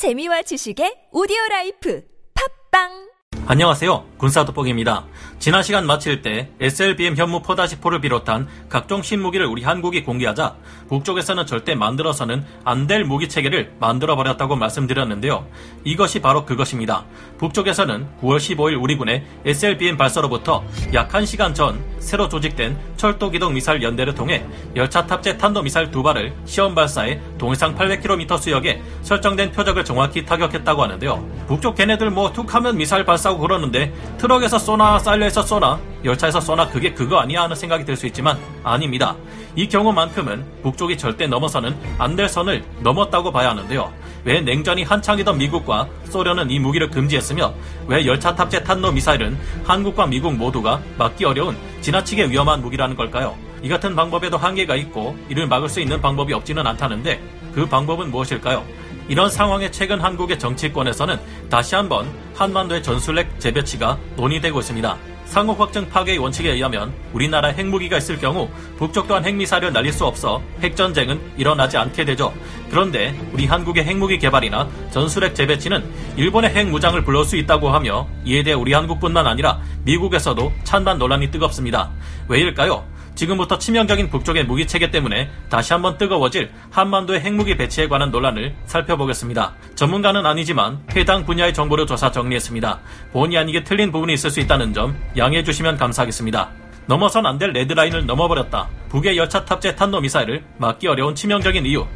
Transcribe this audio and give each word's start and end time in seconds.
재미와 0.00 0.40
지식의 0.48 1.12
오디오 1.12 1.36
라이프. 1.50 2.00
팟빵 2.32 3.09
안녕하세요. 3.46 4.04
군사돋보기입니다. 4.16 5.06
지난 5.40 5.62
시간 5.62 5.86
마칠 5.86 6.20
때 6.22 6.50
SLBM 6.60 7.16
현무 7.16 7.40
four다시four를 7.42 8.00
비롯한 8.00 8.46
각종 8.68 9.02
신무기를 9.02 9.46
우리 9.46 9.62
한국이 9.64 10.04
공개하자 10.04 10.54
북쪽에서는 10.88 11.46
절대 11.46 11.74
만들어서는 11.74 12.44
안 12.64 12.86
될 12.86 13.04
무기 13.04 13.28
체계를 13.28 13.72
만들어 13.80 14.14
버렸다고 14.16 14.56
말씀드렸는데요. 14.56 15.46
이것이 15.84 16.20
바로 16.20 16.44
그것입니다. 16.44 17.04
북쪽에서는 17.38 18.06
9월 18.20 18.36
15일 18.36 18.80
우리 18.80 18.96
군의 18.96 19.24
SLBM 19.44 19.96
발사로부터 19.96 20.62
약 20.92 21.08
1시간 21.08 21.54
전 21.54 21.82
새로 21.98 22.28
조직된 22.28 22.78
철도기동 22.96 23.54
미사일 23.54 23.82
연대를 23.82 24.14
통해 24.14 24.44
열차 24.76 25.06
탑재 25.06 25.38
탄도 25.38 25.62
미사일 25.62 25.90
두 25.90 26.02
발을 26.02 26.34
시험 26.44 26.74
발사해 26.74 27.20
동해상 27.38 27.74
800km 27.74 28.38
수역에 28.38 28.82
설정된 29.02 29.52
표적을 29.52 29.84
정확히 29.84 30.24
타격했다고 30.24 30.82
하는데요. 30.82 31.44
북쪽 31.48 31.74
걔네들 31.76 32.10
뭐 32.10 32.32
툭하면 32.32 32.76
미사일 32.76 33.04
발사하고 33.04 33.39
그러는데 33.40 33.92
트럭에서 34.18 34.58
쏘나 34.58 34.98
사일러에서 34.98 35.42
쏘나 35.42 35.78
열차에서 36.04 36.40
쏘나 36.40 36.68
그게 36.68 36.92
그거 36.94 37.18
아니야 37.18 37.42
하는 37.42 37.56
생각이 37.56 37.84
들 37.84 37.96
수 37.96 38.06
있지만 38.06 38.38
아닙니다. 38.62 39.16
이 39.56 39.68
경우만큼은 39.68 40.44
북쪽이 40.62 40.96
절대 40.96 41.26
넘어서는 41.26 41.76
안 41.98 42.16
될 42.16 42.28
선을 42.28 42.62
넘었다고 42.80 43.32
봐야 43.32 43.50
하는데요. 43.50 43.92
왜 44.24 44.40
냉전이 44.40 44.82
한창이던 44.84 45.38
미국과 45.38 45.88
소련은 46.10 46.50
이 46.50 46.58
무기를 46.58 46.90
금지했으며 46.90 47.52
왜 47.86 48.04
열차 48.06 48.34
탑재 48.34 48.62
탄도 48.64 48.92
미사일은 48.92 49.38
한국과 49.64 50.06
미국 50.06 50.34
모두가 50.36 50.80
막기 50.98 51.24
어려운 51.24 51.56
지나치게 51.80 52.28
위험한 52.30 52.60
무기라는 52.60 52.96
걸까요? 52.96 53.34
이 53.62 53.68
같은 53.68 53.96
방법에도 53.96 54.36
한계가 54.36 54.76
있고 54.76 55.16
이를 55.28 55.46
막을 55.46 55.68
수 55.68 55.80
있는 55.80 56.00
방법이 56.00 56.32
없지는 56.34 56.66
않다는데 56.66 57.20
그 57.54 57.66
방법은 57.66 58.10
무엇일까요? 58.10 58.64
이런 59.10 59.28
상황에 59.28 59.72
최근 59.72 59.98
한국의 59.98 60.38
정치권에서는 60.38 61.18
다시 61.50 61.74
한번 61.74 62.08
한반도의 62.36 62.80
전술핵 62.80 63.40
재배치가 63.40 63.98
논의되고 64.14 64.60
있습니다. 64.60 64.96
상호 65.24 65.52
확정 65.52 65.88
파괴의 65.88 66.18
원칙에 66.18 66.52
의하면 66.52 66.92
우리나라 67.12 67.48
핵무기가 67.48 67.98
있을 67.98 68.20
경우 68.20 68.48
북쪽 68.78 69.08
또한 69.08 69.24
핵미사일을 69.24 69.72
날릴 69.72 69.92
수 69.92 70.06
없어 70.06 70.40
핵전쟁은 70.60 71.20
일어나지 71.36 71.76
않게 71.76 72.04
되죠. 72.04 72.32
그런데 72.70 73.18
우리 73.32 73.46
한국의 73.46 73.82
핵무기 73.82 74.16
개발이나 74.16 74.68
전술핵 74.92 75.34
재배치는 75.34 75.84
일본의 76.16 76.50
핵무장을 76.50 77.02
불러올 77.02 77.24
수 77.24 77.36
있다고 77.36 77.70
하며 77.70 78.06
이에 78.24 78.44
대해 78.44 78.54
우리 78.54 78.72
한국뿐만 78.72 79.26
아니라 79.26 79.60
미국에서도 79.82 80.52
찬반 80.62 80.98
논란이 80.98 81.32
뜨겁습니다. 81.32 81.90
왜일까요? 82.28 82.84
지금부터 83.20 83.58
치명적인 83.58 84.08
북쪽의 84.08 84.44
무기 84.44 84.66
체계 84.66 84.90
때문에 84.90 85.28
다시 85.50 85.74
한번 85.74 85.98
뜨거워질 85.98 86.50
한반도의 86.70 87.20
핵무기 87.20 87.54
배치에 87.54 87.86
관한 87.86 88.10
논란을 88.10 88.54
살펴보겠습니다. 88.64 89.54
전문가는 89.74 90.24
아니지만 90.24 90.82
해당 90.96 91.26
분야의 91.26 91.52
정보를 91.52 91.86
조사 91.86 92.10
정리했습니다. 92.10 92.80
본의 93.12 93.36
아니게 93.36 93.62
틀린 93.62 93.92
부분이 93.92 94.14
있을 94.14 94.30
수 94.30 94.40
있다는 94.40 94.72
점 94.72 94.96
양해해 95.18 95.44
주시면 95.44 95.76
감사하겠습니다. 95.76 96.48
넘어선 96.86 97.26
안 97.26 97.36
될 97.36 97.52
레드라인을 97.52 98.06
넘어버렸다. 98.06 98.68
북의 98.88 99.18
열차 99.18 99.44
탑재 99.44 99.76
탄도미사일을 99.76 100.42
막기 100.56 100.88
어려운 100.88 101.14
치명적인 101.14 101.66
이유. 101.66 101.86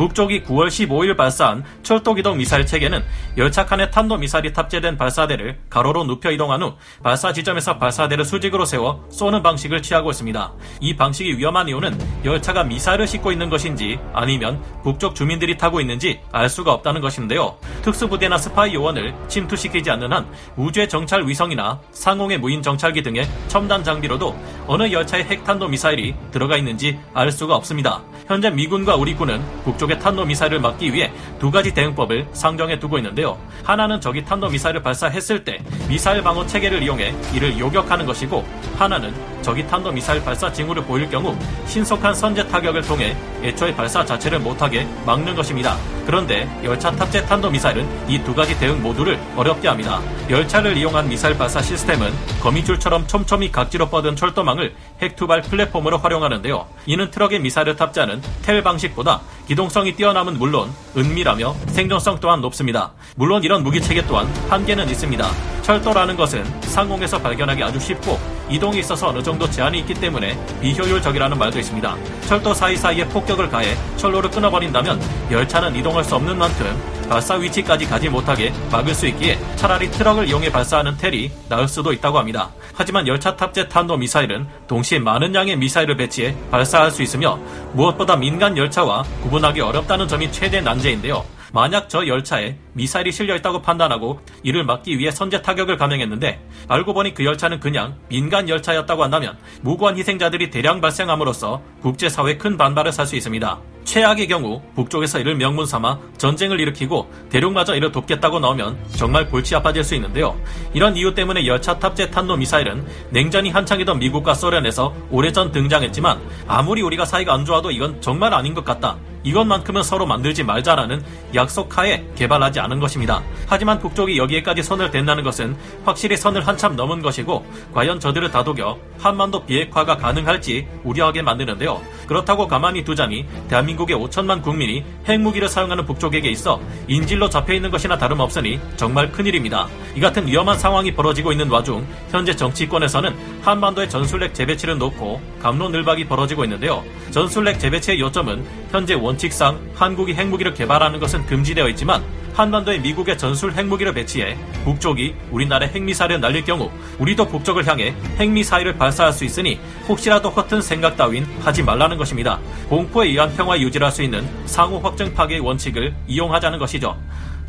북쪽이 0.00 0.44
9월 0.44 0.68
15일 0.68 1.14
발사한 1.14 1.62
철도기동 1.82 2.38
미사일 2.38 2.64
체계는 2.64 3.04
열차칸에 3.36 3.90
탄도미사일이 3.90 4.54
탑재된 4.54 4.96
발사대를 4.96 5.58
가로로 5.68 6.04
눕혀 6.04 6.30
이동한 6.30 6.62
후 6.62 6.72
발사 7.02 7.34
지점에서 7.34 7.76
발사대를 7.76 8.24
수직으로 8.24 8.64
세워 8.64 9.04
쏘는 9.10 9.42
방식을 9.42 9.82
취하고 9.82 10.10
있습니다. 10.10 10.52
이 10.80 10.96
방식이 10.96 11.36
위험한 11.36 11.68
이유는 11.68 11.98
열차가 12.24 12.64
미사일을 12.64 13.06
싣고 13.06 13.30
있는 13.30 13.50
것인지 13.50 13.98
아니면 14.14 14.62
북쪽 14.82 15.14
주민들이 15.14 15.58
타고 15.58 15.82
있는지 15.82 16.18
알 16.32 16.48
수가 16.48 16.72
없다는 16.72 17.02
것인데요. 17.02 17.58
특수부대나 17.82 18.38
스파이 18.38 18.72
요원을 18.72 19.14
침투시키지 19.28 19.90
않는 19.90 20.14
한 20.14 20.26
우주의 20.56 20.88
정찰 20.88 21.28
위성이나 21.28 21.78
상공의 21.90 22.38
무인 22.38 22.62
정찰기 22.62 23.02
등의 23.02 23.28
첨단 23.48 23.84
장비로도 23.84 24.34
어느 24.66 24.90
열차의 24.90 25.24
핵탄도 25.24 25.68
미사일이 25.68 26.14
들어가 26.30 26.56
있는지 26.56 26.98
알 27.12 27.30
수가 27.30 27.54
없습니다. 27.56 28.00
현재 28.26 28.48
미군과 28.48 28.94
우리 28.96 29.14
군은 29.14 29.42
북쪽 29.64 29.89
의 29.90 29.98
탄도미사일을 29.98 30.60
막기 30.60 30.92
위해 30.92 31.12
두 31.38 31.50
가지 31.50 31.74
대응법을 31.74 32.28
상정해 32.32 32.78
두고 32.78 32.98
있는데요. 32.98 33.38
하나는 33.64 34.00
적이 34.00 34.24
탄도미사일을 34.24 34.82
발사했을 34.82 35.44
때 35.44 35.58
미사일 35.88 36.22
방어 36.22 36.46
체계를 36.46 36.82
이용해 36.82 37.14
이를 37.34 37.58
요격하는 37.58 38.06
것이고 38.06 38.46
하나는 38.78 39.12
적이 39.42 39.66
탄도미사일 39.66 40.22
발사 40.22 40.52
징후를 40.52 40.84
보일 40.84 41.08
경우 41.10 41.36
신속한 41.66 42.14
선제 42.14 42.46
타격을 42.48 42.82
통해 42.82 43.16
애초에 43.42 43.74
발사 43.74 44.04
자체를 44.04 44.38
못하게 44.38 44.86
막는 45.06 45.34
것입니다. 45.34 45.76
그런데 46.06 46.48
열차 46.64 46.90
탑재 46.90 47.26
탄도미사일은 47.26 48.08
이 48.08 48.20
두 48.30 48.34
가지 48.34 48.56
대응 48.58 48.80
모두를 48.82 49.18
어렵게 49.34 49.66
합니다. 49.66 50.00
열차를 50.28 50.76
이용한 50.76 51.08
미사일 51.08 51.36
발사 51.36 51.60
시스템은 51.60 52.12
거미줄처럼 52.40 53.06
촘촘히 53.06 53.50
각지로 53.50 53.88
뻗은 53.88 54.14
철도망을 54.14 54.74
핵투발 55.02 55.42
플랫폼으로 55.42 55.98
활용하는데요. 55.98 56.66
이는 56.86 57.10
트럭에 57.10 57.38
미사일을 57.40 57.74
탑재하는 57.76 58.22
텔 58.42 58.62
방식보다 58.62 59.20
기동성이 59.50 59.96
뛰어남은 59.96 60.38
물론 60.38 60.70
은밀하며 60.96 61.56
생존성 61.70 62.20
또한 62.20 62.40
높습니다. 62.40 62.92
물론 63.16 63.42
이런 63.42 63.64
무기 63.64 63.82
체계 63.82 64.00
또한 64.06 64.32
한계는 64.48 64.88
있습니다. 64.88 65.28
철도라는 65.62 66.16
것은 66.16 66.44
상공에서 66.60 67.20
발견하기 67.20 67.60
아주 67.64 67.80
쉽고 67.80 68.16
이동에 68.48 68.78
있어서 68.78 69.08
어느 69.08 69.20
정도 69.20 69.50
제한이 69.50 69.80
있기 69.80 69.94
때문에 69.94 70.38
비효율적이라는 70.60 71.36
말도 71.36 71.58
있습니다. 71.58 71.96
철도 72.28 72.54
사이사이에 72.54 73.08
폭격을 73.08 73.48
가해 73.48 73.74
철로를 73.96 74.30
끊어버린다면 74.30 75.00
열차는 75.32 75.74
이동할 75.74 76.04
수 76.04 76.14
없는 76.14 76.38
만큼 76.38 76.99
발사 77.10 77.34
위치까지 77.34 77.86
가지 77.86 78.08
못하게 78.08 78.52
막을 78.70 78.94
수 78.94 79.04
있기에 79.08 79.36
차라리 79.56 79.90
트럭을 79.90 80.28
이용해 80.28 80.52
발사하는 80.52 80.96
텔이 80.96 81.32
나을 81.48 81.66
수도 81.66 81.92
있다고 81.92 82.16
합니다. 82.16 82.52
하지만 82.72 83.04
열차 83.08 83.34
탑재 83.34 83.68
탄도 83.68 83.96
미사일은 83.96 84.46
동시에 84.68 85.00
많은 85.00 85.34
양의 85.34 85.56
미사일을 85.56 85.96
배치해 85.96 86.36
발사할 86.52 86.92
수 86.92 87.02
있으며 87.02 87.36
무엇보다 87.72 88.14
민간 88.14 88.56
열차와 88.56 89.02
구분하기 89.24 89.60
어렵다는 89.60 90.06
점이 90.06 90.30
최대 90.30 90.60
난제인데요. 90.60 91.24
만약 91.52 91.88
저 91.88 92.06
열차에 92.06 92.56
미사일이 92.74 93.10
실려 93.10 93.34
있다고 93.34 93.60
판단하고 93.60 94.20
이를 94.44 94.62
막기 94.62 94.96
위해 94.96 95.10
선제 95.10 95.42
타격을 95.42 95.78
감행했는데 95.78 96.40
알고 96.68 96.94
보니 96.94 97.14
그 97.14 97.24
열차는 97.24 97.58
그냥 97.58 97.96
민간 98.08 98.48
열차였다고 98.48 99.02
한다면 99.02 99.36
무고한 99.62 99.98
희생자들이 99.98 100.50
대량 100.50 100.80
발생함으로써 100.80 101.60
국제사회에 101.82 102.36
큰 102.36 102.56
반발을 102.56 102.92
살 102.92 103.04
수 103.04 103.16
있습니다. 103.16 103.58
최악의 103.84 104.28
경우 104.28 104.62
북쪽에서 104.74 105.18
이를 105.18 105.34
명분 105.34 105.66
삼아 105.66 105.98
전쟁을 106.16 106.60
일으키고 106.60 107.10
대륙마저 107.30 107.74
이를 107.74 107.90
돕겠다고 107.90 108.38
나오면 108.38 108.78
정말 108.96 109.28
골치 109.28 109.54
아파질 109.56 109.82
수 109.82 109.94
있는데요. 109.94 110.36
이런 110.72 110.96
이유 110.96 111.14
때문에 111.14 111.46
열차 111.46 111.78
탑재 111.78 112.10
탄도 112.10 112.36
미사일은 112.36 112.86
냉전이 113.10 113.50
한창이던 113.50 113.98
미국과 113.98 114.34
소련에서 114.34 114.94
오래전 115.10 115.50
등장했지만 115.50 116.20
아무리 116.46 116.82
우리가 116.82 117.04
사이가 117.04 117.34
안 117.34 117.44
좋아도 117.44 117.70
이건 117.70 118.00
정말 118.00 118.32
아닌 118.32 118.54
것 118.54 118.64
같다. 118.64 118.96
이것만큼은 119.22 119.82
서로 119.82 120.06
만들지 120.06 120.42
말자라는 120.44 121.02
약속하에 121.34 122.06
개발하지 122.16 122.60
않은 122.60 122.80
것입니다. 122.80 123.22
하지만 123.46 123.78
북쪽이 123.78 124.16
여기에까지 124.16 124.62
선을 124.62 124.90
댄다는 124.90 125.24
것은 125.24 125.56
확실히 125.84 126.16
선을 126.16 126.46
한참 126.46 126.74
넘은 126.74 127.02
것이고 127.02 127.44
과연 127.74 128.00
저들을 128.00 128.30
다독여 128.30 128.78
한반도 128.98 129.44
비핵화가 129.44 129.98
가능할지 129.98 130.66
우려하게 130.84 131.20
만드는데요. 131.20 131.82
그렇다고 132.06 132.48
가만히 132.48 132.82
두자니 132.82 133.26
대한민국 133.48 133.69
의 133.70 133.96
5천만 133.96 134.42
국민이 134.42 134.84
핵무기를 135.08 135.48
사용하는 135.48 135.84
북쪽에게 135.84 136.28
있어 136.30 136.60
인질로 136.88 137.28
잡혀 137.28 137.54
있는 137.54 137.70
것이나 137.70 137.96
다름없으니 137.98 138.60
정말 138.76 139.10
큰일입니다. 139.10 139.68
이 139.94 140.00
같은 140.00 140.26
위험한 140.26 140.58
상황이 140.58 140.92
벌어지고 140.94 141.32
있는 141.32 141.48
와중 141.48 141.86
현재 142.10 142.34
정치권에서는 142.34 143.14
한반도의 143.42 143.88
전술핵 143.88 144.34
재배치를 144.34 144.78
놓고 144.78 145.20
감론을박이 145.40 146.06
벌어지고 146.06 146.44
있는데요. 146.44 146.84
전술핵 147.10 147.58
재배치의 147.58 148.00
요점은 148.00 148.44
현재 148.70 148.94
원칙상 148.94 149.58
한국이 149.74 150.14
핵무기를 150.14 150.54
개발하는 150.54 151.00
것은 151.00 151.26
금지되어 151.26 151.68
있지만 151.70 152.02
한반도에 152.34 152.78
미국의 152.78 153.18
전술 153.18 153.52
핵무기를 153.52 153.92
배치해 153.92 154.36
북쪽이 154.64 155.14
우리나라의 155.30 155.72
핵미사일을 155.72 156.20
날릴 156.20 156.44
경우 156.44 156.70
우리도 156.98 157.26
북쪽을 157.26 157.66
향해 157.66 157.94
핵미사일을 158.18 158.76
발사할 158.76 159.12
수 159.12 159.24
있으니 159.24 159.60
혹시라도 159.88 160.30
허튼 160.30 160.62
생각 160.62 160.96
따윈 160.96 161.26
하지 161.42 161.62
말라는 161.62 161.96
것입니다. 161.96 162.38
공포에 162.68 163.08
의한 163.08 163.34
평화 163.36 163.58
유지를 163.58 163.84
할 163.84 163.90
수 163.90 164.02
있는 164.04 164.24
상호 164.46 164.78
확정 164.78 165.12
파괴의 165.12 165.40
원칙을 165.40 165.92
이용하자는 166.06 166.60
것이죠. 166.60 166.96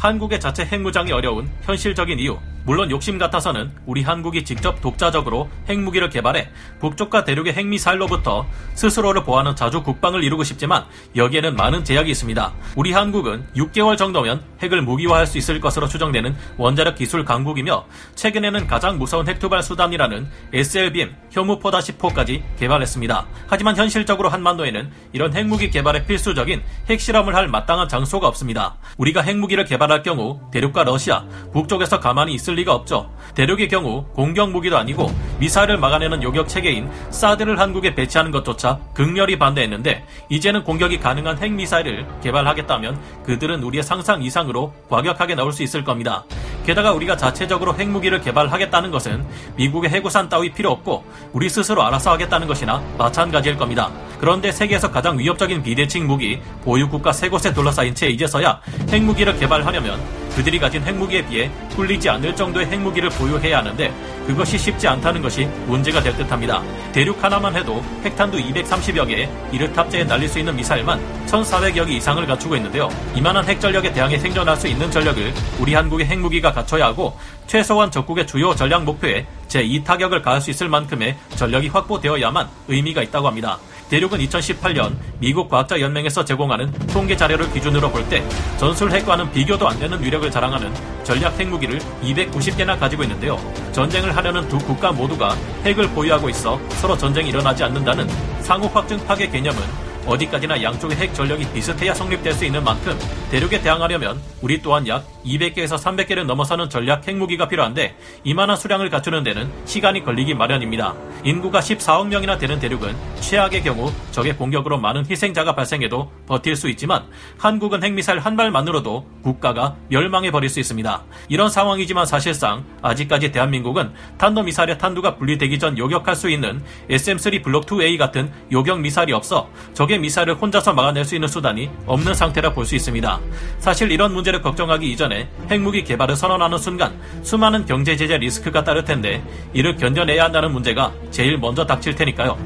한국의 0.01 0.39
자체 0.39 0.65
핵무장이 0.65 1.11
어려운 1.11 1.47
현실적인 1.61 2.17
이유 2.17 2.39
물론 2.63 2.89
욕심 2.89 3.17
같아서는 3.17 3.71
우리 3.85 4.03
한국이 4.03 4.43
직접 4.43 4.81
독자적으로 4.81 5.49
핵무기를 5.69 6.09
개발해 6.09 6.49
북쪽과 6.79 7.23
대륙의 7.23 7.53
핵미사일로부터 7.53 8.47
스스로를 8.73 9.23
보호하는 9.23 9.55
자주 9.55 9.83
국방을 9.83 10.23
이루고 10.23 10.43
싶지만 10.43 10.85
여기에는 11.15 11.55
많은 11.55 11.83
제약이 11.83 12.09
있습니다. 12.09 12.53
우리 12.75 12.93
한국은 12.93 13.45
6개월 13.55 13.97
정도면 13.97 14.43
핵을 14.61 14.81
무기화할 14.81 15.27
수 15.27 15.37
있을 15.37 15.59
것으로 15.59 15.87
추정되는 15.87 16.35
원자력 16.57 16.95
기술 16.95 17.25
강국이며 17.25 17.85
최근에는 18.15 18.67
가장 18.67 18.97
무서운 18.97 19.27
핵투발 19.27 19.61
수단이라는 19.61 20.27
SLBM 20.53 21.15
혐오포다 21.31 21.79
10호까지 21.79 22.41
개발했습니다. 22.57 23.27
하지만 23.47 23.75
현실적으로 23.75 24.29
한반도에는 24.29 24.91
이런 25.13 25.35
핵무기 25.35 25.69
개발에 25.69 26.05
필수적인 26.05 26.61
핵실험을 26.89 27.35
할 27.35 27.47
마땅한 27.47 27.87
장소가 27.87 28.27
없습니다. 28.27 28.77
우리가 28.97 29.21
핵무기를 29.21 29.65
개발 29.65 29.90
할 29.91 30.03
경우 30.03 30.39
대륙과 30.51 30.83
러시아, 30.83 31.23
북쪽에서 31.53 31.99
가만히 31.99 32.33
있을 32.33 32.55
리가 32.55 32.73
없죠. 32.73 33.09
대륙의 33.35 33.67
경우 33.67 34.05
공격 34.13 34.51
무기도 34.51 34.77
아니고 34.77 35.11
미사일을 35.39 35.77
막아내는 35.77 36.23
요격 36.23 36.47
체계인 36.47 36.89
사드를 37.09 37.59
한국에 37.59 37.95
배치하는 37.95 38.31
것조차 38.31 38.79
극렬히 38.93 39.37
반대했는데 39.37 40.05
이제는 40.29 40.63
공격이 40.63 40.99
가능한 40.99 41.37
핵 41.37 41.51
미사일을 41.51 42.05
개발하겠다면 42.21 42.99
그들은 43.23 43.63
우리의 43.63 43.83
상상 43.83 44.21
이상으로 44.21 44.73
과격하게 44.89 45.35
나올 45.35 45.51
수 45.51 45.63
있을 45.63 45.83
겁니다. 45.83 46.23
게다가 46.65 46.91
우리가 46.91 47.17
자체적으로 47.17 47.73
핵무기를 47.75 48.21
개발하겠다는 48.21 48.91
것은 48.91 49.25
미국의 49.55 49.89
해구산 49.89 50.29
따위 50.29 50.51
필요 50.51 50.71
없고 50.71 51.03
우리 51.33 51.49
스스로 51.49 51.83
알아서 51.83 52.11
하겠다는 52.11 52.47
것이나 52.47 52.83
마찬가지일 52.97 53.57
겁니다. 53.57 53.89
그런데 54.21 54.51
세계에서 54.51 54.91
가장 54.91 55.17
위협적인 55.17 55.63
비대칭 55.63 56.05
무기 56.05 56.39
보유국가 56.63 57.11
세 57.11 57.27
곳에 57.27 57.51
둘러싸인 57.51 57.95
채 57.95 58.07
이제서야 58.07 58.61
핵무기를 58.89 59.35
개발하려면 59.37 59.99
그들이 60.35 60.59
가진 60.59 60.83
핵무기에 60.83 61.25
비해 61.25 61.51
뚫리지 61.75 62.07
않을 62.07 62.35
정도의 62.35 62.67
핵무기를 62.67 63.09
보유해야 63.09 63.57
하는데 63.57 63.91
그것이 64.27 64.59
쉽지 64.59 64.87
않다는 64.87 65.23
것이 65.23 65.45
문제가 65.65 66.01
될 66.01 66.15
듯합니다. 66.15 66.61
대륙 66.91 67.21
하나만 67.21 67.55
해도 67.55 67.83
핵탄두 68.03 68.37
230여 68.37 69.07
개에 69.07 69.29
이를 69.51 69.73
탑재해 69.73 70.03
날릴 70.03 70.29
수 70.29 70.37
있는 70.37 70.55
미사일만 70.55 71.01
1,400여 71.25 71.87
개 71.87 71.93
이상을 71.93 72.25
갖추고 72.25 72.55
있는데요. 72.57 72.89
이만한 73.15 73.43
핵전력에 73.45 73.91
대항해 73.91 74.19
생존할 74.19 74.55
수 74.55 74.67
있는 74.67 74.89
전력을 74.91 75.33
우리 75.59 75.73
한국의 75.73 76.05
핵무기가 76.05 76.51
갖춰야 76.51 76.85
하고 76.85 77.17
최소한 77.47 77.89
적국의 77.89 78.27
주요 78.27 78.55
전략 78.55 78.83
목표에 78.83 79.25
제2타격을 79.47 80.21
가할 80.21 80.39
수 80.39 80.51
있을 80.51 80.69
만큼의 80.69 81.17
전력이 81.35 81.69
확보되어야만 81.69 82.47
의미가 82.67 83.01
있다고 83.01 83.27
합니다. 83.27 83.57
대륙은 83.91 84.19
2018년 84.19 84.95
미국 85.19 85.49
과학자 85.49 85.77
연맹에서 85.81 86.23
제공하는 86.23 86.71
통계 86.93 87.13
자료를 87.17 87.51
기준으로 87.51 87.91
볼 87.91 88.01
때 88.09 88.23
전술 88.57 88.89
핵과는 88.89 89.29
비교도 89.33 89.67
안 89.67 89.77
되는 89.79 90.01
위력을 90.01 90.31
자랑하는 90.31 90.73
전략 91.03 91.37
핵무기를 91.37 91.77
290개나 92.01 92.79
가지고 92.79 93.03
있는데요. 93.03 93.37
전쟁을 93.73 94.15
하려는 94.15 94.47
두 94.47 94.57
국가 94.59 94.93
모두가 94.93 95.35
핵을 95.65 95.89
보유하고 95.89 96.29
있어 96.29 96.57
서로 96.79 96.97
전쟁이 96.97 97.29
일어나지 97.29 97.65
않는다는 97.65 98.07
상호 98.39 98.67
확증 98.69 98.97
파괴 99.05 99.29
개념은 99.29 99.61
어디까지나 100.05 100.61
양쪽의 100.63 100.97
핵 100.97 101.13
전력이 101.13 101.51
비슷해야 101.53 101.93
성립될 101.93 102.33
수 102.33 102.45
있는 102.45 102.63
만큼 102.63 102.97
대륙에 103.29 103.61
대항하려면 103.61 104.19
우리 104.41 104.61
또한 104.61 104.87
약 104.87 105.05
200개에서 105.23 105.77
300개를 105.77 106.25
넘어서는 106.25 106.69
전략 106.69 107.07
핵무기가 107.07 107.47
필요한데 107.47 107.95
이만한 108.23 108.57
수량을 108.57 108.89
갖추는 108.89 109.23
데는 109.23 109.49
시간이 109.65 110.03
걸리기 110.03 110.33
마련입니다. 110.33 110.95
인구가 111.23 111.59
14억 111.59 112.07
명이나 112.07 112.37
되는 112.37 112.59
대륙은 112.59 112.95
최악의 113.21 113.63
경우 113.63 113.91
적의 114.11 114.35
공격으로 114.35 114.79
많은 114.79 115.05
희생자가 115.09 115.53
발생해도 115.53 116.11
버틸 116.27 116.55
수 116.55 116.69
있지만 116.69 117.05
한국은 117.37 117.83
핵미사일 117.83 118.19
한 118.19 118.35
발만으로도 118.35 119.05
국가가 119.21 119.75
멸망해 119.89 120.31
버릴 120.31 120.49
수 120.49 120.59
있습니다. 120.59 121.03
이런 121.29 121.49
상황이지만 121.49 122.05
사실상 122.05 122.65
아직까지 122.81 123.31
대한민국은 123.31 123.93
탄도미사일의 124.17 124.79
탄두가 124.79 125.17
분리되기 125.17 125.59
전 125.59 125.77
요격할 125.77 126.15
수 126.15 126.29
있는 126.29 126.63
SM3 126.89 127.43
블록 127.43 127.67
2A 127.67 127.97
같은 127.97 128.31
요격 128.51 128.81
미사일이 128.81 129.13
없어 129.13 129.49
적의 129.73 129.90
미사일을 129.97 130.35
혼자서 130.35 130.73
막아낼 130.73 131.05
수 131.05 131.15
있는 131.15 131.27
수단이 131.27 131.69
없는 131.85 132.13
상태라 132.13 132.53
볼 132.53 132.65
수 132.65 132.75
있습니다. 132.75 133.19
사실 133.59 133.91
이런 133.91 134.13
문제를 134.13 134.41
걱정하기 134.41 134.89
이전에 134.91 135.27
핵무기 135.49 135.83
개발을 135.83 136.15
선언하는 136.15 136.57
순간 136.57 136.99
수많은 137.23 137.65
경제 137.65 137.95
제재 137.95 138.17
리스크가 138.17 138.63
따를 138.63 138.83
텐데 138.85 139.23
이를 139.53 139.75
견뎌내야 139.75 140.25
한다는 140.25 140.51
문제가 140.51 140.91
제일 141.09 141.37
먼저 141.37 141.65
닥칠 141.65 141.95
테니까요. 141.95 142.37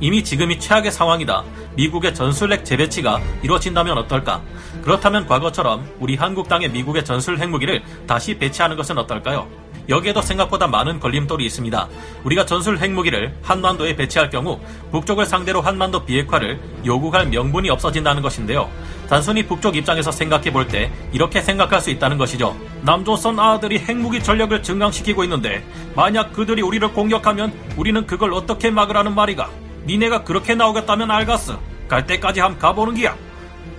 이미 0.00 0.24
지금이 0.24 0.58
최악의 0.58 0.90
상황이다. 0.90 1.44
미국의 1.76 2.14
전술핵 2.14 2.64
재배치가 2.64 3.20
이루어진다면 3.42 3.98
어떨까? 3.98 4.42
그렇다면 4.82 5.26
과거처럼 5.26 5.86
우리 6.00 6.16
한국 6.16 6.48
땅에 6.48 6.68
미국의 6.68 7.04
전술 7.04 7.38
핵무기를 7.38 7.82
다시 8.06 8.36
배치하는 8.38 8.76
것은 8.76 8.96
어떨까요? 8.98 9.46
여기에도 9.90 10.22
생각보다 10.22 10.66
많은 10.68 11.00
걸림돌이 11.00 11.44
있습니다. 11.44 11.88
우리가 12.24 12.46
전술 12.46 12.78
핵무기를 12.78 13.34
한반도에 13.42 13.96
배치할 13.96 14.30
경우 14.30 14.60
북쪽을 14.92 15.26
상대로 15.26 15.60
한반도 15.60 16.04
비핵화를 16.04 16.60
요구할 16.86 17.26
명분이 17.26 17.68
없어진다는 17.68 18.22
것인데요. 18.22 18.70
단순히 19.08 19.44
북쪽 19.44 19.76
입장에서 19.76 20.12
생각해 20.12 20.52
볼 20.52 20.68
때 20.68 20.92
이렇게 21.12 21.40
생각할 21.40 21.80
수 21.80 21.90
있다는 21.90 22.16
것이죠. 22.16 22.56
남조선 22.82 23.40
아들이 23.40 23.78
핵무기 23.80 24.22
전력을 24.22 24.62
증강시키고 24.62 25.24
있는데 25.24 25.64
만약 25.96 26.32
그들이 26.32 26.62
우리를 26.62 26.86
공격하면 26.92 27.52
우리는 27.76 28.06
그걸 28.06 28.32
어떻게 28.32 28.70
막으라는 28.70 29.14
말이가? 29.14 29.50
니네가 29.86 30.22
그렇게 30.22 30.54
나오겠다면 30.54 31.10
알겠어. 31.10 31.58
갈 31.88 32.06
때까지 32.06 32.38
함 32.38 32.56
가보는 32.56 32.94
기야. 32.94 33.16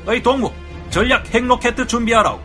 어이 0.05 0.21
동무, 0.21 0.51
전략 0.89 1.33
핵로켓 1.33 1.87
준비하라고. 1.87 2.41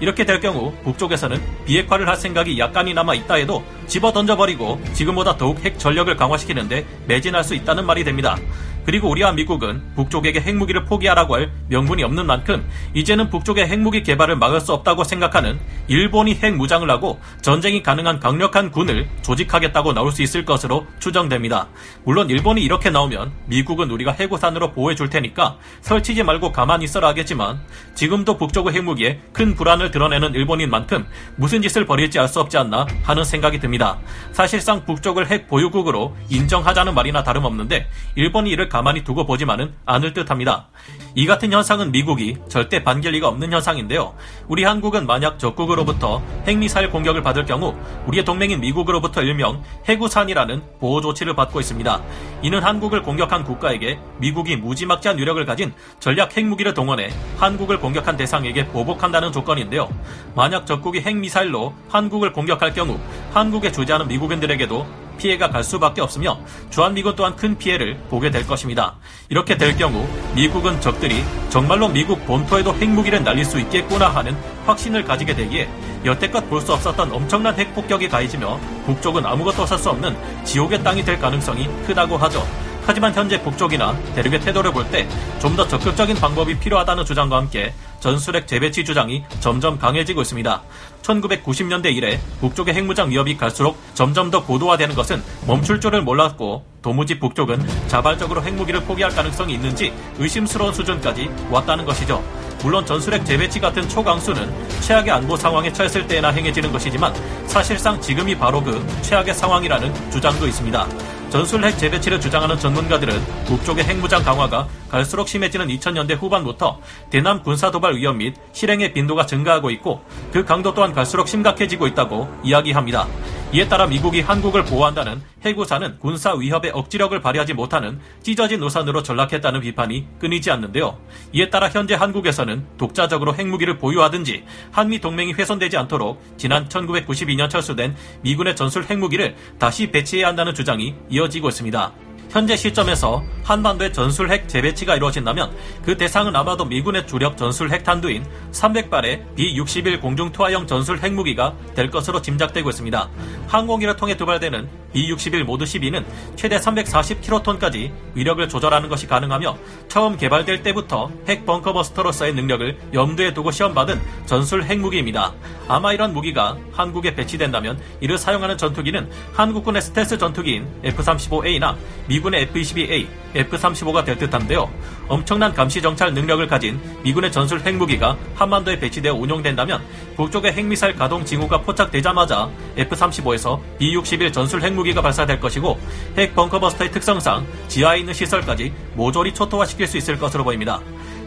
이렇게 0.00 0.24
될 0.24 0.40
경우 0.40 0.72
북쪽에서는 0.82 1.40
비핵화를 1.66 2.08
할 2.08 2.16
생각이 2.16 2.58
약간이나마 2.58 3.14
있다 3.14 3.34
해도 3.34 3.64
집어 3.86 4.12
던져버리고 4.12 4.80
지금보다 4.92 5.36
더욱 5.36 5.64
핵 5.64 5.78
전력을 5.78 6.14
강화시키는데 6.16 6.86
매진할 7.06 7.44
수 7.44 7.54
있다는 7.54 7.86
말이 7.86 8.04
됩니다. 8.04 8.36
그리고 8.84 9.08
우리와 9.10 9.32
미국은 9.32 9.82
북쪽에게 9.94 10.40
핵무기를 10.40 10.84
포기하라고 10.84 11.36
할 11.36 11.50
명분이 11.68 12.02
없는 12.04 12.26
만큼 12.26 12.68
이제는 12.92 13.30
북쪽의 13.30 13.66
핵무기 13.66 14.02
개발을 14.02 14.36
막을 14.36 14.60
수 14.60 14.72
없다고 14.72 15.04
생각하는 15.04 15.58
일본이 15.88 16.34
핵무장을 16.34 16.88
하고 16.90 17.18
전쟁이 17.40 17.82
가능한 17.82 18.20
강력한 18.20 18.70
군을 18.70 19.08
조직하겠다고 19.22 19.94
나올 19.94 20.12
수 20.12 20.22
있을 20.22 20.44
것으로 20.44 20.86
추정됩니다. 20.98 21.68
물론 22.04 22.28
일본이 22.28 22.62
이렇게 22.62 22.90
나오면 22.90 23.32
미국은 23.46 23.90
우리가 23.90 24.12
해구산으로 24.12 24.72
보호해 24.72 24.94
줄 24.94 25.08
테니까 25.08 25.56
설치지 25.80 26.22
말고 26.22 26.52
가만히 26.52 26.84
있어라 26.84 27.08
하겠지만 27.08 27.60
지금도 27.94 28.36
북쪽의 28.36 28.74
핵무기에 28.74 29.20
큰 29.32 29.54
불안을 29.54 29.90
드러내는 29.90 30.34
일본인 30.34 30.68
만큼 30.68 31.06
무슨 31.36 31.53
짓을 31.62 31.86
벌일지 31.86 32.18
알 32.18 32.28
수 32.28 32.40
없지 32.40 32.56
않나 32.56 32.86
하는 33.02 33.22
생각이 33.22 33.60
듭니다. 33.60 33.98
사실상 34.32 34.84
북쪽을 34.84 35.28
핵 35.28 35.46
보유국으로 35.46 36.16
인정하자는 36.30 36.94
말이나 36.94 37.22
다름없는데 37.22 37.88
일본이 38.16 38.50
이를 38.50 38.68
가만히 38.68 39.04
두고 39.04 39.26
보지만은 39.26 39.74
않을 39.84 40.14
듯합니다. 40.14 40.68
이 41.14 41.26
같은 41.26 41.52
현상은 41.52 41.92
미국이 41.92 42.38
절대 42.48 42.82
반길 42.82 43.12
리가 43.12 43.28
없는 43.28 43.52
현상인데요. 43.52 44.14
우리 44.48 44.64
한국은 44.64 45.06
만약 45.06 45.38
적국으로부터 45.38 46.22
핵미사일 46.46 46.90
공격을 46.90 47.22
받을 47.22 47.44
경우 47.44 47.74
우리의 48.06 48.24
동맹인 48.24 48.60
미국으로부터 48.60 49.22
일명 49.22 49.62
해구산이라는 49.88 50.62
보호 50.80 51.00
조치를 51.00 51.36
받고 51.36 51.60
있습니다. 51.60 52.02
이는 52.42 52.62
한국을 52.62 53.02
공격한 53.02 53.44
국가에게 53.44 53.98
미국이 54.18 54.56
무지막지한 54.56 55.18
유력을 55.18 55.44
가진 55.44 55.72
전략 56.00 56.36
핵무기를 56.36 56.74
동원해 56.74 57.10
한국을 57.38 57.78
공격한 57.78 58.16
대상에게 58.16 58.66
보복한다는 58.68 59.30
조건인데요. 59.30 59.88
만약 60.34 60.66
적국이 60.66 61.00
핵미사일 61.00 61.43
로 61.50 61.74
한국을 61.90 62.32
공격할 62.32 62.72
경우 62.74 62.98
한국에 63.32 63.70
주재하는 63.70 64.08
미국인들에게도 64.08 64.86
피해가 65.18 65.50
갈 65.50 65.62
수밖에 65.62 66.00
없으며 66.00 66.38
주한미군 66.70 67.14
또한 67.16 67.36
큰 67.36 67.56
피해를 67.56 67.98
보게 68.08 68.30
될 68.30 68.46
것입니다. 68.46 68.96
이렇게 69.28 69.56
될 69.56 69.76
경우 69.76 70.06
미국은 70.34 70.80
적들이 70.80 71.22
정말로 71.50 71.88
미국 71.88 72.24
본토에도 72.26 72.74
핵무기를 72.74 73.22
날릴 73.22 73.44
수 73.44 73.60
있겠구나 73.60 74.08
하는 74.08 74.36
확신을 74.66 75.04
가지게 75.04 75.34
되기에 75.36 75.68
여태껏 76.04 76.48
볼 76.50 76.60
수 76.60 76.72
없었던 76.72 77.12
엄청난 77.12 77.54
핵폭격이 77.56 78.08
가해지며 78.08 78.58
북쪽은 78.86 79.24
아무것도 79.24 79.66
살 79.66 79.78
수 79.78 79.90
없는 79.90 80.16
지옥의 80.44 80.82
땅이 80.82 81.04
될 81.04 81.18
가능성이 81.18 81.68
크다고 81.86 82.16
하죠. 82.16 82.44
하지만 82.86 83.14
현재 83.14 83.40
북쪽이나 83.42 83.96
대륙의 84.14 84.40
태도를 84.40 84.72
볼 84.72 84.84
때 84.90 85.06
좀 85.40 85.56
더 85.56 85.66
적극적인 85.68 86.16
방법이 86.16 86.58
필요하다는 86.58 87.04
주장과 87.04 87.36
함께 87.36 87.72
전술핵 88.00 88.46
재배치 88.48 88.84
주장이 88.84 89.24
점점 89.40 89.78
강해지고 89.78 90.22
있습니다. 90.22 90.62
1990년대 91.02 91.94
이래 91.94 92.18
북쪽의 92.40 92.74
핵무장 92.74 93.10
위협이 93.10 93.36
갈수록 93.36 93.78
점점 93.94 94.30
더 94.30 94.44
고도화되는 94.44 94.94
것은 94.94 95.22
멈출 95.46 95.80
줄을 95.80 96.02
몰랐고 96.02 96.64
도무지 96.82 97.18
북쪽은 97.20 97.64
자발적으로 97.88 98.42
핵무기를 98.42 98.80
포기할 98.82 99.10
가능성이 99.14 99.54
있는지 99.54 99.92
의심스러운 100.18 100.72
수준까지 100.72 101.30
왔다는 101.50 101.84
것이죠. 101.84 102.22
물론 102.62 102.84
전술핵 102.86 103.24
재배치 103.26 103.60
같은 103.60 103.86
초강수는 103.88 104.50
최악의 104.80 105.10
안보 105.12 105.36
상황에 105.36 105.72
처했을 105.72 106.06
때나 106.06 106.30
행해지는 106.30 106.72
것이지만 106.72 107.14
사실상 107.46 108.00
지금이 108.00 108.36
바로 108.36 108.62
그 108.62 108.84
최악의 109.02 109.34
상황이라는 109.34 110.10
주장도 110.10 110.46
있습니다. 110.46 110.86
전술 111.34 111.64
핵 111.64 111.76
재배치를 111.76 112.20
주장하는 112.20 112.56
전문가들은 112.60 113.20
북쪽의 113.46 113.82
핵무장 113.82 114.22
강화가 114.22 114.68
갈수록 114.88 115.26
심해지는 115.26 115.66
2000년대 115.66 116.16
후반부터 116.16 116.78
대남 117.10 117.42
군사 117.42 117.72
도발 117.72 117.96
위험 117.96 118.18
및 118.18 118.36
실행의 118.52 118.92
빈도가 118.92 119.26
증가하고 119.26 119.72
있고 119.72 120.00
그 120.32 120.44
강도 120.44 120.72
또한 120.72 120.92
갈수록 120.92 121.26
심각해지고 121.26 121.88
있다고 121.88 122.28
이야기합니다. 122.44 123.08
이에 123.54 123.68
따라 123.68 123.86
미국이 123.86 124.20
한국을 124.20 124.64
보호한다는 124.64 125.22
해구사는 125.44 126.00
군사 126.00 126.34
위협의 126.34 126.72
억지력을 126.74 127.20
발휘하지 127.20 127.54
못하는 127.54 128.00
찢어진 128.20 128.60
우산으로 128.60 129.04
전락했다는 129.04 129.60
비판이 129.60 130.08
끊이지 130.18 130.50
않는데요. 130.50 130.98
이에 131.32 131.50
따라 131.50 131.68
현재 131.68 131.94
한국에서는 131.94 132.66
독자적으로 132.78 133.32
핵무기를 133.36 133.78
보유하든지 133.78 134.42
한미 134.72 134.98
동맹이 134.98 135.34
훼손되지 135.34 135.76
않도록 135.76 136.20
지난 136.36 136.68
1992년 136.68 137.48
철수된 137.48 137.94
미군의 138.22 138.56
전술 138.56 138.86
핵무기를 138.90 139.36
다시 139.60 139.88
배치해야 139.88 140.26
한다는 140.26 140.52
주장이 140.52 140.96
이어지고 141.08 141.48
있습니다. 141.50 141.92
현재 142.30 142.56
시점에서 142.56 143.22
한반도의 143.44 143.92
전술 143.92 144.30
핵 144.30 144.48
재배치가 144.48 144.96
이루어진다면 144.96 145.54
그 145.84 145.96
대상은 145.96 146.34
아마도 146.34 146.64
미군의 146.64 147.06
주력 147.06 147.36
전술 147.36 147.70
핵 147.70 147.84
탄두인 147.84 148.24
300발의 148.52 149.34
B-61 149.36 150.00
공중투하형 150.00 150.66
전술 150.66 150.98
핵무기가 150.98 151.54
될 151.74 151.90
것으로 151.90 152.22
짐작되고 152.22 152.68
있습니다. 152.70 153.08
항공기를 153.46 153.96
통해 153.96 154.16
두발되는 154.16 154.68
B-61 154.94 155.44
모드 155.44 155.64
12는 155.64 156.04
최대 156.36 156.56
340킬로톤까지 156.56 157.92
위력을 158.14 158.48
조절하는 158.48 158.88
것이 158.88 159.06
가능하며 159.06 159.56
처음 159.88 160.16
개발될 160.16 160.62
때부터 160.62 161.10
핵 161.28 161.44
벙커버스터로서의 161.44 162.34
능력을 162.34 162.78
염두에 162.94 163.34
두고 163.34 163.50
시험받은 163.50 164.00
전술 164.26 164.64
핵무기입니다. 164.64 165.32
아마 165.68 165.92
이런 165.92 166.12
무기가 166.12 166.56
한국에 166.72 167.14
배치된다면 167.14 167.78
이를 168.00 168.16
사용하는 168.18 168.56
전투기는 168.56 169.10
한국군의 169.34 169.82
스텔스 169.82 170.18
전투기인 170.18 170.66
F-35A나 170.84 171.76
미 172.06 172.13
군의 172.20 172.42
F-22A, 172.42 173.06
F-35가 173.34 174.04
될 174.04 174.16
듯한데요. 174.18 174.70
엄청난 175.08 175.52
감시 175.52 175.82
정찰 175.82 176.14
능력을 176.14 176.46
가진 176.46 176.80
미군의 177.02 177.32
전술 177.32 177.60
핵무기가 177.60 178.16
한반도에 178.34 178.78
배치되어 178.78 179.14
운용된다면 179.14 179.82
북쪽의 180.16 180.52
핵미사일 180.52 180.94
가동 180.94 181.24
징후가 181.24 181.62
포착되자마자 181.62 182.48
F-35에서 182.76 183.60
B-61 183.78 184.32
전술 184.32 184.62
핵무기가 184.62 185.02
발사될 185.02 185.40
것이고 185.40 185.78
핵 186.16 186.34
벙커버스터의 186.34 186.90
특성상 186.90 187.46
지하에 187.68 188.00
있는 188.00 188.14
시설까지 188.14 188.72
모조리 188.94 189.34
초토화시킬 189.34 189.86
수 189.86 189.96
있을 189.96 190.18
것으로 190.18 190.44
보입니다. 190.44 190.80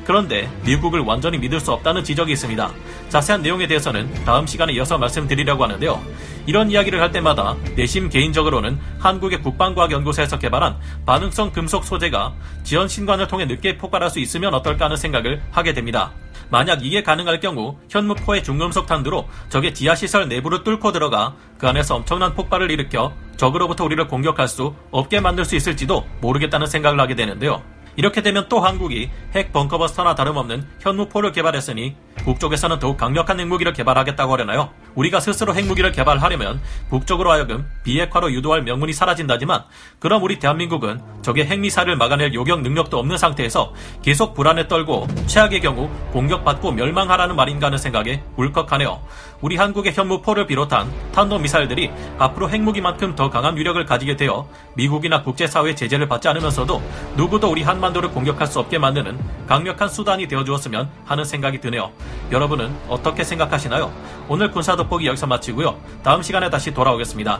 그런데 0.07 0.49
미국을 0.63 1.01
완전히 1.01 1.37
믿을 1.37 1.59
수 1.59 1.73
없다는 1.73 2.01
지적이 2.01 2.31
있습니다. 2.31 2.71
자세한 3.09 3.41
내용에 3.41 3.67
대해서는 3.67 4.09
다음 4.23 4.47
시간에 4.47 4.71
이어서 4.71 4.97
말씀드리려고 4.97 5.65
하는데요. 5.65 6.01
이런 6.47 6.71
이야기를 6.71 7.01
할 7.01 7.11
때마다 7.11 7.55
내심 7.75 8.09
개인적으로는 8.09 8.79
한국의 8.99 9.41
국방과학연구소에서 9.41 10.39
개발한 10.39 10.77
반응성 11.05 11.51
금속 11.51 11.83
소재가 11.83 12.33
지연 12.63 12.87
신관을 12.87 13.27
통해 13.27 13.45
늦게 13.45 13.77
폭발할 13.77 14.09
수 14.09 14.19
있으면 14.19 14.53
어떨까 14.53 14.85
하는 14.85 14.95
생각을 14.95 15.41
하게 15.51 15.73
됩니다. 15.73 16.13
만약 16.49 16.85
이게 16.85 17.03
가능할 17.03 17.41
경우 17.41 17.77
현무포의 17.89 18.43
중금속 18.43 18.85
탄두로 18.87 19.27
적의 19.49 19.73
지하시설 19.73 20.29
내부를 20.29 20.63
뚫고 20.63 20.93
들어가 20.93 21.35
그 21.57 21.67
안에서 21.67 21.95
엄청난 21.95 22.33
폭발을 22.33 22.71
일으켜 22.71 23.11
적으로부터 23.35 23.83
우리를 23.83 24.07
공격할 24.07 24.47
수 24.47 24.73
없게 24.91 25.19
만들 25.19 25.43
수 25.43 25.57
있을지도 25.57 26.05
모르겠다는 26.21 26.67
생각을 26.67 26.99
하게 26.99 27.15
되는데요. 27.15 27.61
이렇게 27.97 28.21
되면 28.21 28.45
또 28.47 28.59
한국이 28.59 29.09
핵 29.33 29.51
벙커버스터나 29.51 30.13
다름없는 30.13 30.67
현무포를 30.79 31.31
개발했으니 31.31 31.95
북쪽에서는 32.17 32.77
더욱 32.77 32.95
강력한 32.95 33.39
핵무기를 33.39 33.73
개발하겠다고 33.73 34.33
하려나요? 34.33 34.69
우리가 34.93 35.19
스스로 35.19 35.55
핵무기를 35.55 35.91
개발하려면 35.91 36.61
북쪽으로 36.89 37.31
하여금 37.31 37.67
비핵화로 37.87 38.33
유도할 38.33 38.63
명분이 38.63 38.91
사라진다지만 38.91 39.63
그럼 39.99 40.21
우리 40.21 40.39
대한민국은 40.39 41.01
적의 41.21 41.45
핵미사를 41.45 41.95
막아낼 41.95 42.33
요격 42.33 42.61
능력도 42.61 42.99
없는 42.99 43.17
상태에서 43.17 43.73
계속 44.01 44.33
불안에 44.33 44.67
떨고 44.67 45.07
최악의 45.25 45.61
경우 45.61 45.89
공격받고 46.11 46.73
멸망하라는 46.73 47.37
말인가 47.37 47.67
하는 47.67 47.77
생각에 47.77 48.23
울컥하네요. 48.35 48.99
우리 49.39 49.55
한국의 49.55 49.93
현무포를 49.93 50.47
비롯한 50.47 50.91
탄도미사일들이 51.13 51.91
앞으로 52.17 52.49
핵무기만큼 52.49 53.15
더 53.15 53.29
강한 53.29 53.55
위력을 53.55 53.83
가지게 53.85 54.17
되어 54.17 54.49
미국이나 54.73 55.21
국제사회의 55.21 55.75
제재를 55.75 56.07
받지 56.07 56.27
않으면서도 56.27 56.81
누구도 57.15 57.49
우리 57.49 57.63
한반도를 57.63 58.09
공격할 58.11 58.47
수 58.47 58.59
없게 58.59 58.79
만드는 58.79 59.17
강력한 59.47 59.87
수단이 59.87 60.27
되어주었으면 60.27 60.89
하는 61.05 61.23
생각이 61.23 61.61
드네요. 61.61 61.91
여러분은 62.31 62.75
어떻게 62.89 63.23
생각하시나요? 63.23 63.93
오늘 64.27 64.51
군사 64.51 64.75
돋보기 64.75 65.07
여기서 65.07 65.27
마치고요. 65.27 65.79
다음 66.03 66.21
시간에 66.21 66.49
다시 66.49 66.73
돌아오겠습니다. 66.73 67.39